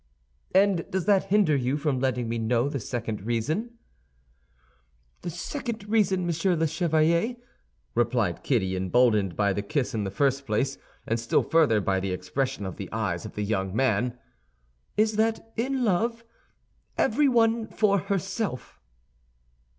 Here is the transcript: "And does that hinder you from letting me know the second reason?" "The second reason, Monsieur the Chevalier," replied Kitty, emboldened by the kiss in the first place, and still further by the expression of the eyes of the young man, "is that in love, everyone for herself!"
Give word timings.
"And 0.55 0.89
does 0.89 1.05
that 1.05 1.25
hinder 1.25 1.55
you 1.55 1.77
from 1.77 1.99
letting 1.99 2.27
me 2.27 2.39
know 2.39 2.67
the 2.67 2.79
second 2.79 3.21
reason?" 3.23 3.77
"The 5.21 5.29
second 5.29 5.87
reason, 5.87 6.25
Monsieur 6.25 6.55
the 6.55 6.65
Chevalier," 6.65 7.35
replied 7.93 8.41
Kitty, 8.41 8.75
emboldened 8.75 9.35
by 9.35 9.53
the 9.53 9.61
kiss 9.61 9.93
in 9.93 10.03
the 10.03 10.09
first 10.09 10.47
place, 10.47 10.79
and 11.05 11.19
still 11.19 11.43
further 11.43 11.79
by 11.79 11.99
the 11.99 12.13
expression 12.13 12.65
of 12.65 12.77
the 12.77 12.91
eyes 12.91 13.27
of 13.27 13.35
the 13.35 13.43
young 13.43 13.75
man, 13.75 14.17
"is 14.97 15.17
that 15.17 15.53
in 15.55 15.85
love, 15.85 16.23
everyone 16.97 17.67
for 17.67 17.99
herself!" 17.99 18.79